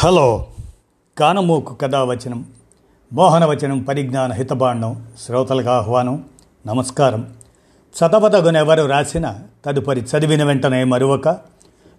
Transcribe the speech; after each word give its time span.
Hello. 0.00 0.46
కానమోకు 1.18 1.74
కథావచనం 1.74 2.46
మోహనవచనం 3.12 3.82
పరిజ్ఞాన 3.82 4.32
హితబాండం 4.32 5.06
శ్రోతలకు 5.26 5.68
ఆహ్వానం 5.68 6.24
నమస్కారం. 6.66 7.26
చదవదగునెవరు 7.98 8.86
రాసిన 8.86 9.34
తదుపరి 9.66 10.00
చదివిన 10.00 10.44
వెంటనే 10.44 10.84
మరొక 10.84 11.38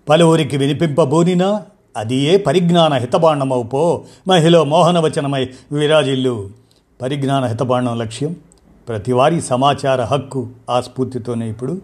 పలువురికి 0.10 0.58
వినిపింపబోనినా 0.58 1.64
అది 1.98 2.16
ఏ 2.16 2.38
పరిజ్ఞాన 2.38 2.94
హితబాండమవు 2.94 3.64
పో 3.64 4.04
మహిళ 4.28 4.62
మోహనవచనమై 4.62 5.50
విరాజిల్లు. 5.72 6.50
పరిజ్ఞాన 7.02 7.46
హితబాండం 7.46 7.98
లక్ష్యం 7.98 8.36
ప్రతివారీ 8.88 9.42
సమాచార 9.42 10.02
హక్కు 10.02 10.48
ఆ 10.70 10.82
స్ఫూర్తితోనే 10.82 11.50
ఇప్పుడు 11.50 11.82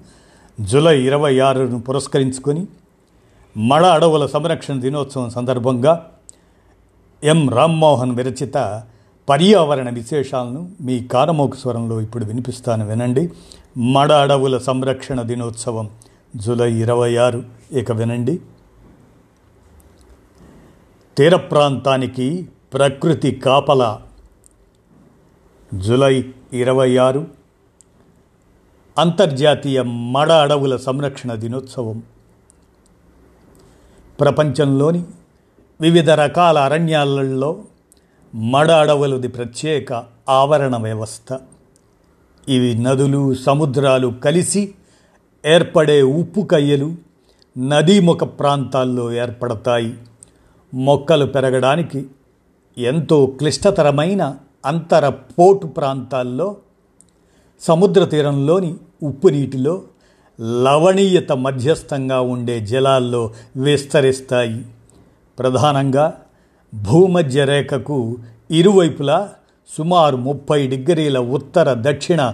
జూలై 0.62 1.02
ఇరవై 1.02 1.40
ఆరును 1.40 1.82
పురస్కరించుకొని 1.82 2.68
మడ 3.58 3.86
అడవుల 3.86 4.26
సంరక్షణ 4.26 4.80
దినోత్సవం 4.80 5.30
సందర్భంగా 5.30 6.12
ఎం. 7.24 7.50
రామ్మోహన్ 7.50 8.16
విరచిత 8.16 8.84
పర్యావరణ 9.30 9.94
విశేషాలను 9.94 10.72
మీ 10.82 11.04
కారమోక 11.04 11.56
స్వరంలో 11.56 12.02
ఇప్పుడు 12.02 12.26
వినిపిస్తాను 12.26 12.88
వినండి. 12.88 13.32
మడ 13.78 14.12
అడవుల 14.12 14.58
సంరక్షణ 14.58 15.22
దినోత్సవం 15.22 15.90
జూలై 16.36 16.74
ఇరవై 16.74 17.16
ఆరు. 17.16 17.44
ఇక 17.72 17.92
వినండి. 17.92 18.42
తీర 21.18 21.36
ప్రాంతానికి 21.36 22.50
ప్రకృతి 22.74 23.32
కాపల 23.32 24.00
జూలై 25.74 26.34
ఇరవై 26.54 26.98
ఆరు. 26.98 27.28
అంతర్జాతీయ 28.98 29.82
మడ 29.82 30.32
అడవుల 30.32 30.76
సంరక్షణ 30.76 31.34
దినోత్సవం 31.34 32.04
ప్రపంచంలోని 34.20 35.04
వివిధ 35.82 36.10
రకాల 36.10 36.58
అరణ్యాలలో 36.58 37.62
మడ 38.36 38.72
అడవులది 38.72 39.28
ప్రత్యేక 39.28 40.04
ఆవరణ 40.30 40.78
వ్యవస్థ. 40.78 41.40
ఇవి 42.50 42.84
నదులు 42.84 43.34
సముద్రాలు 43.34 44.08
కలిసి 44.08 44.74
ఏర్పడే 45.46 46.02
ఉప్పు 46.02 46.42
కయ్యలు 46.42 46.96
నదీముఖ 47.58 48.24
ప్రాంతాల్లో 48.24 49.14
ఏర్పడతాయి. 49.14 49.98
మొక్కలు 50.74 51.26
పెరగడానికి 51.26 52.08
ఎంతో 52.78 53.26
క్లిష్టతరమైన 53.26 54.36
అంతర 54.66 55.10
పోటు 55.10 55.68
ప్రాంతాల్లో 55.68 56.56
సముద్ర 57.62 58.06
తీరంలోని 58.06 58.76
ఉప్పు 59.04 59.28
నీటిలో 59.28 59.82
లవణీయత 60.42 61.32
మధ్యస్థంగా 61.32 62.22
ఉండే 62.22 62.60
జలాల్లో 62.60 63.32
విస్తరిస్తాయి. 63.58 64.66
ప్రధానంగా 65.40 66.14
భూమధ్య 66.74 67.46
రేఖకు 67.46 68.18
ఇరువైపులా 68.52 69.30
సుమారు 69.78 70.18
ముప్పై 70.18 70.68
డిగ్రీల 70.68 71.20
ఉత్తర 71.20 71.74
దక్షిణ 71.80 72.34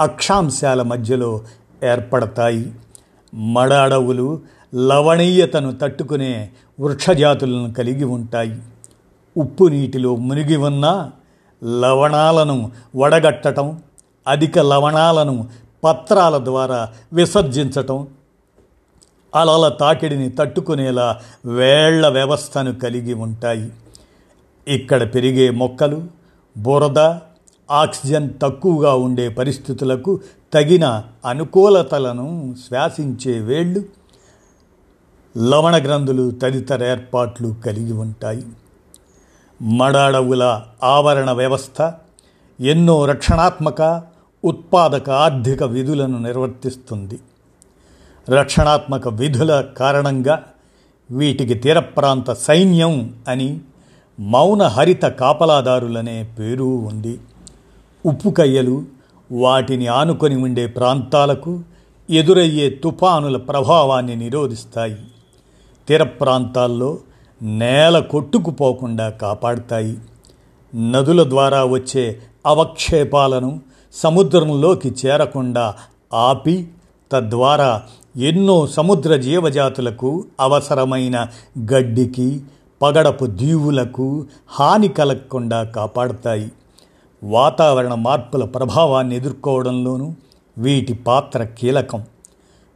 అక్షాంశాల 0.00 0.82
మధ్యలో 0.82 1.40
ఏర్పడతాయి. 1.84 2.72
మడ 3.34 3.72
అడవులు 3.72 4.40
లవణీయతను 4.74 5.76
తట్టుకునే 5.76 6.50
వృక్షజాతులను 6.80 7.74
కలిగి 7.74 8.04
ఉంటాయి. 8.04 8.62
ఉప్పు 9.38 9.64
నీటిలో 9.64 10.16
మునిగి 10.16 10.56
ఉన్న 10.56 11.10
లవణాలను 11.64 12.72
వడగట్టడం 12.96 13.82
అధిక 14.28 14.58
లవణాలను 14.58 15.48
పత్రాల 15.84 16.44
ద్వారా 16.44 16.92
విసర్జించటం 17.12 18.06
అలల 19.34 19.68
తాకిడిని 19.68 20.30
తట్టుకునేలా 20.30 21.20
వేళ్ళ 21.46 22.08
వ్యవస్థను 22.08 22.74
కలిగి 22.74 23.14
ఉంటాయి. 23.14 23.72
ఇక్కడ 24.68 25.14
పెరిగే 25.14 25.50
మొక్కలు 25.50 26.02
బురద 26.58 26.98
ఆక్సిజన్ 27.70 28.30
తక్కువగా 28.42 28.94
ఉండే 28.94 29.28
పరిస్థితులకు 29.28 30.20
తగిన 30.52 31.04
అనుకూలతలను 31.24 32.54
శ్వాసించే 32.66 33.38
వేళ్ళు 33.38 33.84
లవణ 35.36 35.86
గ్రంథులు 35.86 36.30
తదితర 36.30 36.84
ఏర్పాట్లు 36.84 37.54
కలిగి 37.66 37.92
ఉంటాయి. 37.92 38.44
మడాడవుల 39.62 40.62
ఆవరణ 40.82 41.30
వ్యవస్థ 41.32 41.92
ఎన్నో 42.60 43.04
రక్షణాత్మక 43.04 44.02
ఉత్పాదక 44.44 45.10
ఆర్థిక 45.10 45.62
విధులను 45.62 46.18
నిర్వర్తిస్తుంది. 46.18 47.18
రక్షణాత్మక 48.30 49.08
విధుల 49.08 49.60
కారణంగా 49.60 50.42
వీటికి 51.10 51.54
తీర 51.54 51.78
ప్రాంత 51.78 52.32
సైన్యం 52.32 53.14
అని 53.28 53.60
మౌన 54.20 54.62
హరిత 54.62 55.02
కాపలాదారులనే 55.02 56.30
పేరు 56.38 56.64
ఉంది. 56.64 57.20
ఉప్పుకయ్యలు 58.06 58.84
వాటిని 59.32 59.86
ఆనుకొని 59.86 60.36
ఉండే 60.36 60.66
ప్రాంతాలకు 60.66 61.60
ఎదురయ్యే 62.10 62.70
తుఫానుల 62.70 63.36
ప్రభావాన్ని 63.36 64.16
నిరోధిస్తాయి. 64.16 64.98
తీర 65.88 66.02
ప్రాంతాల్లో 66.02 66.98
నేల 67.42 67.98
కొట్టుకుపోకుండా 67.98 69.10
కాపాడతాయి. 69.10 69.98
నదుల 70.76 71.28
ద్వారా 71.28 71.64
వచ్చే 71.64 72.18
అవక్షేపాలను 72.46 73.60
సముద్రంలోకి 73.92 74.94
చేరకుండా 75.06 75.74
ఆపి 76.14 76.68
తద్వారా 77.12 77.82
ఎన్నో 78.16 78.66
సముద్ర 78.66 79.16
జీవజాతులకు 79.16 80.24
అవసరమైన 80.40 81.26
గడ్డికి 81.74 82.40
పగడపు 82.82 83.24
దీవులకు 83.24 84.26
హాని 84.48 84.88
కలగకుండా 84.88 85.64
కాపాడతాయి. 85.64 86.52
వాతావరణ 87.22 87.94
మార్పుల 87.94 88.44
ప్రభావాన్ని 88.44 89.16
ఎదుర్కోవడంలోనూ 89.16 90.12
వీటి 90.58 90.92
పాత్ర 90.92 91.44
కీలకం. 91.44 92.04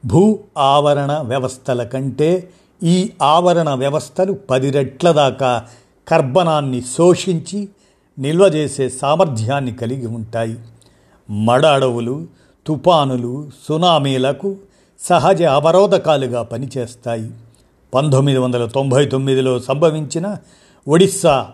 భూ 0.07 0.39
ఆవరణ 0.59 1.13
వ్యవస్థల 1.13 1.83
కంటే 1.83 2.51
ఈ 2.83 3.11
ఆవరణ 3.23 3.71
వ్యవస్థలు 3.75 4.33
పది 4.33 4.71
రెట్ల 4.71 5.13
దాకా 5.13 5.67
కర్బనాన్ని 6.09 6.83
శోషించి 6.83 7.69
నిల్వ 8.19 8.45
చేసే 8.45 8.89
సామర్థ్యాన్ని 8.89 9.75
కలిగి 9.75 10.07
ఉంటాయి. 10.07 10.57
మడ 11.33 11.67
అడవులు 11.67 12.27
తుపానులు 12.67 13.51
సునామీలకు 13.69 14.57
సహజ 15.01 15.43
అవరోధకాలుగా 15.43 16.43
పనిచేస్తాయి. 16.43 17.31
పంతొమ్మిది 17.95 18.39
వందల 18.39 18.67
తొంభై 18.67 19.07
తొమ్మిదిలో 19.07 19.59
సంభవించిన 19.59 20.37
ఒడిస్సా 20.89 21.51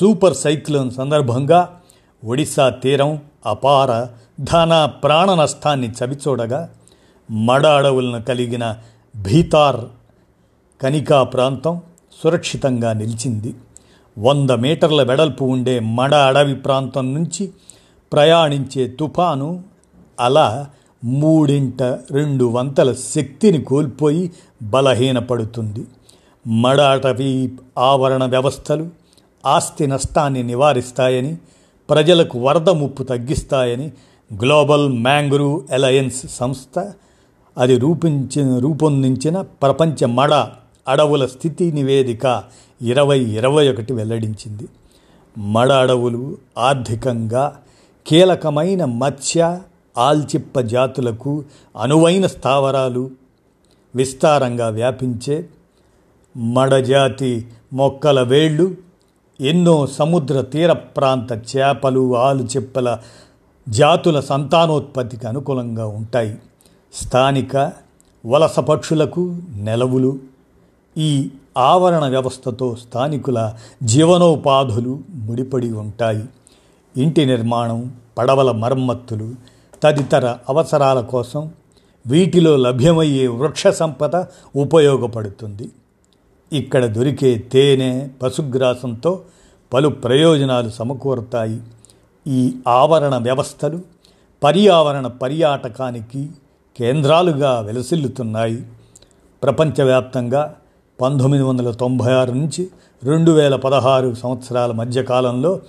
సూపర్ 0.00 0.36
సైక్లోన్ 0.36 0.90
సందర్భంగా 0.90 1.80
ఒడిస్సా 2.24 2.68
తీరం 2.68 3.22
అపార 3.46 4.06
ధన 4.40 4.84
ప్రాణ 4.84 5.34
నష్టాన్ని 5.34 5.90
చవిచూడగా 5.90 6.70
మడ 7.30 7.66
అడవులను 7.66 8.22
కలిగిన 8.22 8.76
భీతార్ 9.16 9.80
కనికా 10.82 11.22
ప్రాంతం 11.22 11.80
సురక్షితంగా 12.24 12.92
నిలిచింది. 12.92 13.54
వంద 14.18 14.50
మీటర్ల 14.50 15.02
వెడల్పు 15.02 15.44
ఉండే 15.44 15.78
మడ 15.78 16.14
అడవి 16.14 16.54
ప్రాంతం 16.54 17.14
నుంచి 17.14 17.50
ప్రయాణించే 18.12 18.88
తుఫాను 18.88 19.62
అలా 20.20 20.68
మూడింట 21.04 21.82
రెండు 22.10 22.44
వంతల 22.44 22.92
శక్తిని 22.92 23.62
కోల్పోయి 23.62 24.30
బలహీనపడుతుంది. 24.62 25.86
మడ 26.46 26.80
అటవీ 26.80 27.50
ఆవరణ 27.78 28.24
వ్యవస్థలు 28.24 28.88
ఆస్తి 29.46 29.86
నష్టాన్ని 29.86 30.42
నివారిస్తాయని 30.42 31.36
ప్రజలకు 31.90 32.38
వరద 32.38 32.70
ముప్పు 32.70 33.02
తగ్గిస్తాయని 33.02 33.92
గ్లోబల్ 34.42 34.88
మ్యాంగ్రూ 34.92 35.62
అలయన్స్ 35.72 36.36
సంస్థ 36.36 36.92
అది 37.58 37.78
రూపించిన 37.78 38.58
రూపొందించిన 38.58 39.40
ప్రపంచ 39.40 40.04
మడ 40.04 40.34
అడవుల 40.88 41.26
స్థితి 41.26 41.72
నివేదిక 41.72 42.42
ఇరవై 42.82 43.20
ఇరవై 43.20 43.72
ఒకటి 43.72 43.92
వెల్లడించింది. 43.92 44.68
మడ 45.38 45.72
అడవులు 45.72 46.36
ఆర్థికంగా 46.58 47.56
కీలకమైన 48.08 48.84
మత్స్య 48.84 49.60
ఆల్చిప్ప 49.98 50.60
జాతులకు 50.60 51.44
అనువైన 51.80 52.26
స్థావరాలు 52.26 53.10
విస్తారంగా 53.94 54.68
వ్యాపించే 54.68 55.48
మడజాతి 56.36 57.46
మొక్కల 57.72 58.20
వేళ్ళు 58.20 58.76
ఎన్నో 59.40 59.86
సముద్ర 59.86 60.40
తీర 60.40 60.72
ప్రాంత 60.72 61.56
చేపలు 61.56 62.16
ఆలుచిప్పల 62.16 62.98
జాతుల 63.68 64.20
సంతానోత్పత్తికి 64.20 65.26
అనుకూలంగా 65.26 65.86
ఉంటాయి. 65.86 66.38
స్థానిక 66.94 67.72
వలస 68.26 68.58
పక్షులకు 68.58 69.36
నెలవులు. 69.56 70.18
ఈ 70.98 71.30
ఆవరణ 71.56 72.08
వ్యవస్థతో 72.08 72.76
స్థానికుల 72.76 73.54
జీవనోపాధులు 73.82 75.00
ముడిపడి 75.14 75.72
ఉంటాయి. 75.72 76.24
ఇంటి 76.98 77.26
నిర్మాణం 77.26 77.92
పడవల 78.18 78.50
మరమ్మత్తులు 78.50 79.34
తదితర 79.82 80.36
అవసరాల 80.48 81.00
కోసం 81.00 81.50
వీటిలో 82.06 82.56
లభ్యమయ్యే 82.56 83.26
వృక్ష 83.26 83.66
సంపద 83.66 84.16
ఉపయోగపడుతుంది. 84.56 85.68
ఇక్కడ 86.52 86.86
దొరికే 86.86 87.30
తేనె 87.52 88.08
పశుగ్రాసంతో 88.22 89.20
పలు 89.72 89.88
ప్రయోజనాలు 89.88 90.68
సమకూరుతాయి. 90.68 91.60
ఈ 92.26 92.52
ఆవరణ 92.68 93.16
వ్యవస్థలు 93.16 93.80
పర్యావరణ 94.42 95.06
పర్యాటకానికి 95.06 96.28
కేంద్రాలుగా 96.78 97.60
వెలసిల్లుతున్నాయి. 97.60 98.60
ప్రపంచవ్యాప్తంగా 99.42 100.54
పంతొమ్మిది 101.00 101.44
వందల 101.44 101.70
తొంభై 101.70 102.12
ఆరు 102.12 102.32
నుంచి 102.32 102.68
రెండు 103.04 103.30
వేల 103.30 103.56
పదహారు 103.56 104.14
సంవత్సరాల 104.14 104.72
మధ్యకాలంలో 104.72 105.60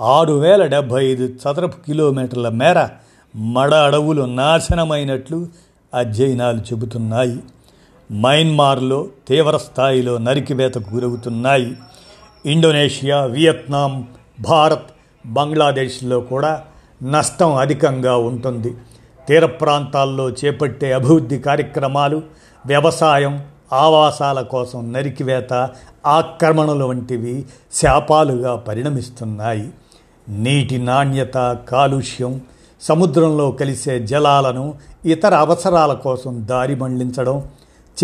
ఆరు 0.00 0.32
వేల 0.32 0.66
డెబ్భై 0.66 1.06
ఐదు 1.06 1.22
చదరపు 1.22 1.86
కిలోమీటర్ల 1.86 2.48
మేర 2.48 2.88
మడ 3.36 3.74
అడవులు 3.74 4.22
నాశనమైనట్లు 4.22 5.46
అధ్యయనాలు 5.94 6.58
చెబుతున్నాయి. 6.58 7.40
మయన్మార్లో 8.10 9.08
తీవ్ర 9.28 9.56
స్థాయిలో 9.56 10.18
నరికివేతకు 10.18 10.94
గురవుతున్నాయి. 10.94 11.76
ఇండోనేషియా 12.46 13.24
వియత్నాం 13.24 14.08
భారత్ 14.40 14.90
బంగ్లాదేశ్లో 15.26 16.20
కూడా 16.20 16.62
నష్టం 17.02 17.54
అధికంగా 17.54 18.16
ఉంటుంది. 18.16 18.74
తీర 19.28 19.46
ప్రాంతాల్లో 19.46 20.30
చేపట్టే 20.30 20.92
అభివృద్ధి 20.92 21.38
కార్యక్రమాలు 21.38 22.22
వ్యవసాయం 22.66 23.44
ఆవాసాల 23.72 24.40
కోసం 24.40 24.92
నరికివేత 24.92 25.68
ఆక్రమణలు 26.06 26.84
వంటివి 26.84 27.44
శాపాలుగా 27.74 28.56
పరిణమిస్తున్నాయి. 28.56 29.70
నీటి 30.30 30.78
నాణ్యత 30.78 31.58
కాలుష్యం 31.68 32.40
సముద్రంలో 32.82 33.50
కలిసే 33.50 33.98
జలాలను 33.98 34.74
ఇతర 35.04 35.34
అవసరాల 35.34 35.92
కోసం 35.92 36.46
దారి 36.50 36.74
మళ్ళించడం 36.74 37.48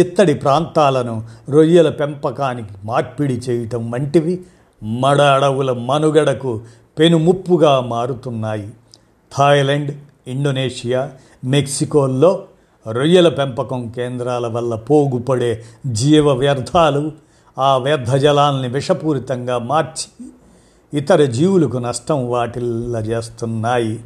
చిత్తడి 0.00 0.34
ప్రాంతాలను 0.34 1.23
రొయ్యల 1.50 1.88
పెంపకానికి 1.88 2.69
మార్పిడి 2.84 3.34
చేయటం 3.34 3.90
వంటివి 3.90 4.43
మడ 4.82 5.20
అడవుల 5.20 5.73
మనుగడకు 5.73 6.61
పెనుముప్పుగా 6.99 7.81
మారుతున్నాయి. 7.81 8.70
థాయిలాండ్ 9.38 9.94
ఇండోనేషియా 10.26 11.11
మెక్సికోల్లో 11.44 12.44
రొయ్యల 12.90 13.29
పెంపకం 13.29 13.93
కేంద్రాల 13.96 14.46
వల్ల 14.46 14.75
పోగుపడే 14.75 15.62
జీవ 15.87 16.31
వ్యర్థాలు 16.31 17.12
ఆ 17.58 17.76
వ్యర్థ 17.76 18.14
జలాల్ని 18.14 18.69
విషపూరితంగా 18.69 19.58
మార్చి 19.58 20.16
ఇతర 20.96 21.25
జీవులకు 21.25 21.76
నష్టం 21.76 22.31
వాటిల్ల 22.31 22.96
చేస్తున్నాయి. 22.96 24.00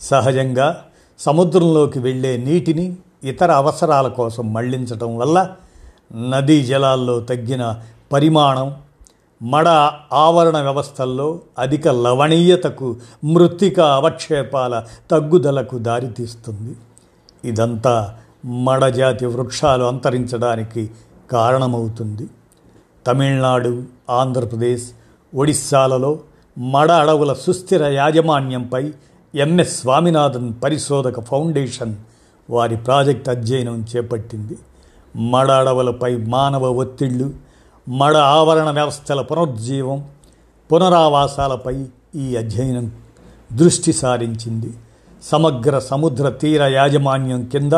సహజంగా 0.00 0.84
సముద్రంలోకి 1.18 1.98
వెళ్ళే 1.98 2.36
నీటిని 2.36 2.96
ఇతర 3.24 3.50
అవసరాల 3.52 4.08
కోసం 4.08 4.52
మళ్ళించటం 4.52 5.16
వల్ల 5.16 5.50
నదీ 6.30 6.62
జలాల్లో 6.62 7.20
తగ్గిన 7.20 7.80
పరిమాణం 8.12 8.74
మడ 9.42 9.68
ఆవరణ 10.12 10.60
వ్యవస్థల్లో 10.60 11.40
అధిక 11.58 11.88
లవణీయతకు 11.88 12.96
మృత్తిక 13.24 13.80
అవక్షేపాల 13.80 14.84
తగ్గుదలకు 15.10 15.78
దారితీస్తుంది. 15.78 16.76
ఇదంతా 17.44 18.14
మడజాతి 18.44 19.26
వృక్షాలు 19.26 19.84
అంతరించడానికి 19.84 20.90
కారణమవుతుంది. 21.32 22.26
తమిళనాడు 23.06 23.82
ఆంధ్రప్రదేశ్ 24.10 24.88
ఒడిస్సాలలో 25.34 26.18
మడ 26.58 26.92
అడవుల 26.92 27.32
సుస్థిర 27.32 27.84
యాజమాన్యంపై 27.84 28.92
ఎంఎస్ 29.34 29.80
స్వామినాథన్ 29.80 30.54
పరిశోధక 30.64 31.20
ఫౌండేషన్ 31.20 31.96
వారి 32.50 32.76
ప్రాజెక్ట్ 32.76 33.28
అధ్యయనం 33.28 33.86
చేపట్టింది. 33.96 34.58
మడ 35.16 35.50
అడవులపై 35.50 36.16
మానవ 36.16 36.64
ఒత్తిళ్ళు 36.64 37.34
మడ 37.88 38.16
ఆవరణ 38.16 38.70
వ్యవస్థల 38.70 39.20
పునరుజ్జీవం 39.20 40.04
పునరావాసాలపై 40.72 41.84
ఈ 42.16 42.36
అధ్యయనం 42.36 42.92
దృష్టి 43.52 43.92
సారించింది. 43.92 44.72
సమగ్ర 45.22 45.78
సముద్ర 45.78 46.28
తీర 46.28 46.62
యాజమాన్యం 46.62 47.44
కింద 47.44 47.72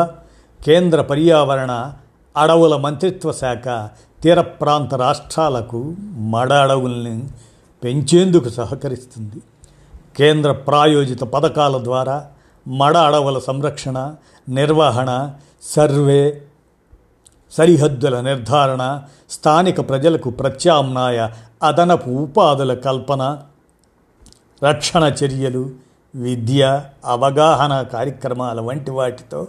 కేంద్ర 0.65 1.01
పర్యావరణ 1.01 1.93
అడవుల 2.37 2.75
మంత్రిత్వ 2.75 3.31
శాఖ 3.31 3.89
తీర 4.23 4.41
ప్రాంత 4.41 4.95
రాష్ట్రాలకు 4.95 5.95
మడ 6.07 6.53
అడవుల్ని 6.53 7.23
పెంచేందుకు 7.83 8.49
సహకరిస్తుంది. 8.49 9.39
కేంద్ర 10.17 10.51
ప్రాయోజిత 10.51 11.23
పథకాల 11.23 11.83
ద్వారా 11.83 12.29
మడ 12.67 12.97
అడవుల 12.97 13.39
సంరక్షణ 13.39 14.15
నిర్వహణ 14.49 15.33
సర్వే 15.63 16.41
సరిహద్దుల 17.53 18.21
నిర్ధారణ 18.21 19.01
స్థానిక 19.29 19.89
ప్రజలకు 19.89 20.29
ప్రత్యామ్నాయ 20.29 21.29
అదనపు 21.63 22.09
ఉపాధుల 22.09 22.73
కల్పన 22.73 23.23
రక్షణ 24.63 25.03
చర్యలు 25.23 25.71
విద్య 26.15 26.81
అవగాహన 27.05 27.81
కార్యక్రమాల 27.81 28.59
వంటి 28.59 28.91
వాటితో 28.91 29.47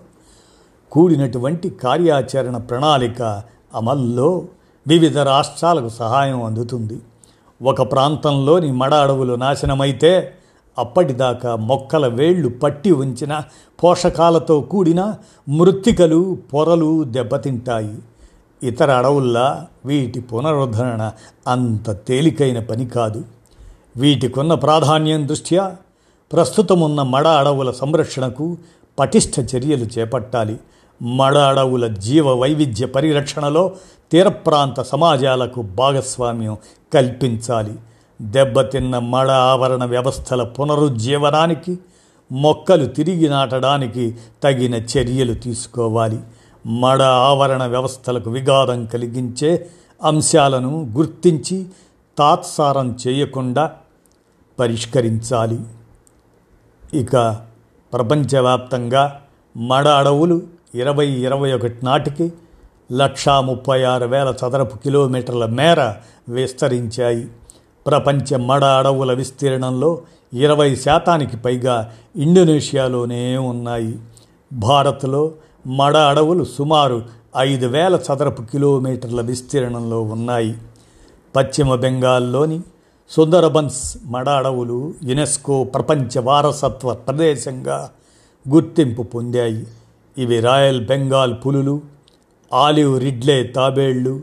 కూడినటువంటి 0.91 1.71
కార్యాచరణ 1.71 2.57
ప్రణాళిక 2.57 3.43
అమల్లో 3.75 4.45
వివిధ 4.89 5.19
రాష్ట్రాలకు 5.19 5.89
సహాయం 5.89 6.43
అందుతుంది. 6.43 6.99
ఒక 7.63 7.93
ప్రాంతంలోని 7.93 8.73
మడ 8.73 8.95
అడవులు 8.95 9.35
నాశనమైతే 9.35 10.33
అప్పటిదాకా 10.79 11.57
మొక్కల 11.57 12.07
వేళ్ళు 12.07 12.49
పట్టి 12.49 12.93
ఉంచిన 12.93 13.43
పోషకాలతో 13.85 14.61
కూడిన 14.61 15.15
మృత్తికలు 15.49 16.39
పొరలు 16.53 17.05
దెబ్బతింటాయి. 17.05 17.99
ఇతర 18.63 18.91
అడవుల్లా 18.91 19.67
వీటి 19.87 20.21
పునరుద్ధరణ 20.21 21.13
అంత 21.49 21.91
తేలికైన 21.91 22.61
పని 22.61 22.87
కాదు. 22.87 23.25
వీటికున్న 23.97 24.55
ప్రాధాన్యం 24.55 25.29
దృష్ట్యా 25.29 25.77
ప్రస్తుతమున్న 26.33 27.03
మడ 27.03 27.27
అడవుల 27.27 27.71
సంరక్షణకు 27.71 28.57
పటిష్ట 28.99 29.41
చర్యలు 29.41 29.85
చేపట్టాలి. 29.85 30.57
మడ 31.03 31.39
అడవుల 31.39 31.87
జీవ 31.87 32.33
వైవిధ్య 32.33 32.87
పరిరక్షణలో 32.87 33.73
తీర 34.13 34.29
ప్రాంత 34.29 34.83
సమాజాలకు 34.83 35.63
భాగస్వామ్యం 35.63 36.57
కల్పించాలి. 36.95 37.75
దెబ్బతిన్న 38.23 38.99
మడ 38.99 39.31
ఆవరణ 39.31 39.85
వ్యవస్థల 39.85 40.43
పునరుజ్జీవనానికి 40.43 41.79
మొక్కలు 42.33 42.87
తిరిగి 42.87 43.29
నాటడానికి 43.29 44.17
తగిన 44.43 44.75
చర్యలు 44.75 45.35
తీసుకోవాలి. 45.35 46.19
మడ 46.67 47.03
ఆవరణ 47.03 47.67
వ్యవస్థలకు 47.67 48.31
విఘాతం 48.31 48.87
కలిగించే 48.87 49.67
అంశాలను 50.03 50.91
గుర్తించి 50.97 51.67
తాత్సారం 52.19 52.99
చేయకుండా 53.09 53.73
పరిష్కరించాలి. 54.59 55.61
ఇక 56.95 57.41
ప్రపంచవ్యాప్తంగా 57.93 59.21
మడ 59.57 59.89
అడవులు 59.89 60.60
ఇరవై 60.75 61.07
ఇరవై 61.07 61.53
ఒకటి 61.53 61.85
నాటికి 61.85 62.33
లక్షా 62.93 63.41
ముప్పై 63.41 63.83
ఆరు 63.83 64.05
వేల 64.05 64.35
చదరపు 64.45 64.77
కిలోమీటర్ల 64.77 65.47
మేర 65.47 65.95
విస్తరించాయి. 66.29 67.29
ప్రపంచ 67.87 68.37
మడ 68.37 68.65
అడవుల 68.65 69.13
విస్తీర్ణంలో 69.13 70.03
ఇరవై 70.35 70.75
శాతానికి 70.75 71.37
పైగా 71.37 71.93
ఇండోనేషియాలోనే 72.17 73.37
ఉన్నాయి. 73.37 73.99
భారత్లో 74.53 75.33
మడ 75.67 75.97
అడవులు 75.97 76.45
సుమారు 76.45 77.03
ఐదు 77.39 77.67
వేల 77.67 77.95
చదరపు 77.95 78.43
కిలోమీటర్ల 78.43 79.21
విస్తీర్ణంలో 79.21 80.03
ఉన్నాయి. 80.03 80.55
పశ్చిమ 81.37 81.75
బెంగాల్లోని 81.75 82.61
సుందరబన్స్ 83.11 83.97
మడ 84.07 84.29
అడవులు 84.29 84.95
యునెస్కో 85.05 85.65
ప్రపంచ 85.65 86.19
వారసత్వ 86.19 86.95
ప్రదేశంగా 86.95 87.91
గుర్తింపు 88.49 89.03
పొందాయి. 89.03 89.67
ఇవి 90.21 90.41
రాయల్ 90.41 90.87
బెంగాల్ 90.87 91.35
పులులు 91.47 91.81
ఆలివ్ 92.53 93.01
రిడ్లే 93.01 93.43
తాబేళ్ళు 93.43 94.21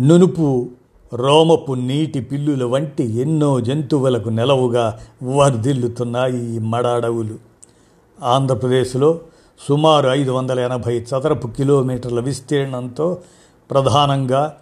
నునుపు 0.00 0.70
రోమపు 1.14 1.72
నీటి 1.72 2.20
పిల్లుల 2.20 2.64
వంటి 2.64 3.04
ఎన్నో 3.20 3.60
జంతువులకు 3.60 4.28
నెలవుగా 4.28 5.00
వర్ధిల్లుతున్నాయి 5.22 6.56
ఈ 6.56 6.58
మడ 6.58 6.86
అడవులు 6.86 7.36
ఆంధ్రప్రదేశ్లో 8.22 9.20
సుమారు 9.68 10.08
ఐదు 10.08 10.30
వందల 10.30 10.60
ఎనభై 10.60 10.98
చదరపు 11.00 11.48
కిలోమీటర్ల 11.48 12.20
విస్తీర్ణంతో 12.20 13.18
ప్రధానంగా 13.70 14.56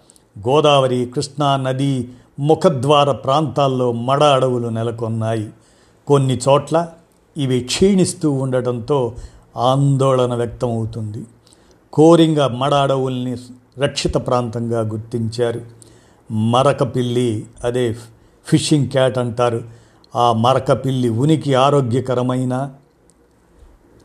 గోదావరి 0.48 1.06
కృష్ణా 1.06 1.56
నదీ 1.56 2.08
ముఖద్వార 2.40 3.10
ప్రాంతాల్లో 3.12 3.92
మడ 3.92 4.22
అడవులు 4.22 4.68
నెలకొన్నాయి. 4.68 5.50
కొన్ని 6.06 6.40
చోట్ల 6.48 6.88
ఇవి 7.36 7.60
క్షీణిస్తూ 7.60 8.30
ఉండటంతో 8.30 9.12
ఆందోళన 9.56 10.34
వ్యక్తమవుతుంది. 10.34 11.26
కోరింగ 11.92 12.46
మడ 12.46 12.74
అడవుల్ని 12.74 13.36
రక్షిత 13.78 14.14
ప్రాంతంగా 14.14 14.80
గుర్తించారు. 14.80 15.60
మరకపిల్లి 16.32 17.46
అదే 17.64 17.92
ఫిషింగ్ 18.46 18.88
క్యాట్ 18.88 19.18
అంటారు. 19.18 19.62
ఆ 20.16 20.32
మరకపిల్లి 20.32 21.08
ఉనికి 21.08 21.54
ఆరోగ్యకరమైన 21.54 22.70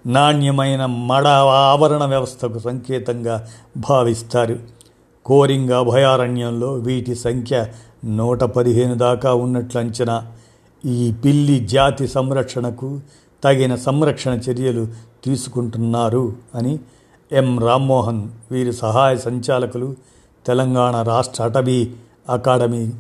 నాణ్యమైన 0.08 0.86
మడ 0.86 1.28
ఆవరణ 1.28 2.06
వ్యవస్థకు 2.06 2.60
సంకేతంగా 2.60 3.48
భావిస్తారు. 3.78 4.60
కోరింగ 5.26 5.72
అభయారణ్యంలో 5.72 6.74
వీటి 6.74 7.16
సంఖ్య 7.16 7.66
నూట 8.06 8.44
పదిహేను 8.44 8.96
దాకా 8.96 9.34
ఉన్నట్లు 9.34 9.80
అంచనా. 9.80 10.32
ఈ 10.86 11.12
పిల్లి 11.12 11.60
జాతి 11.60 12.08
సంరక్షణకు 12.08 13.00
తగిన 13.44 13.76
సంరక్షణ 13.76 14.32
చర్యలు 14.32 14.88
తీసుకుంటున్నారు 15.24 16.34
అని 16.56 16.80
ఎం 17.32 17.60
రామ్మోహన్ 17.60 18.28
వీరి 18.52 18.74
సహాయ 18.74 19.18
సంచాలకులు 19.18 19.96
తెలంగాణ 20.46 21.02
రాష్ట్ర 21.02 21.44
అటవీ 21.44 21.94
అకాడమీ 22.30 22.92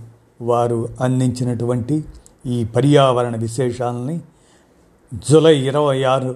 వారు 0.41 0.89
అందించినటువంటి 1.01 2.03
ఈ 2.46 2.63
పర్యావరణ 2.63 3.36
విశేషాలని 3.38 4.19
జూలై 5.29 5.58
ఇరవై 5.58 6.03
ఆరు 6.03 6.36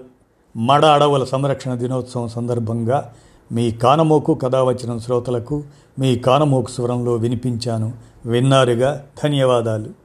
మడ 0.58 0.86
అడవుల 0.86 1.24
సంరక్షణ 1.24 1.74
దినోత్సవం 1.74 2.28
సందర్భంగా 2.28 3.14
మీ 3.52 3.72
కానమోకు 3.72 4.34
కథ 4.34 4.56
వచ్చిన 4.56 4.98
శ్రోతలకు 4.98 5.64
మీ 6.00 6.16
కానమోకు 6.16 6.72
స్వరంలో 6.72 7.14
వినిపించాను. 7.14 7.94
విన్నారుగా 8.26 9.06
ధన్యవాదాలు. 9.24 10.03